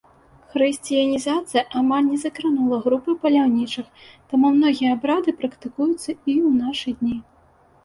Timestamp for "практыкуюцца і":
5.45-6.17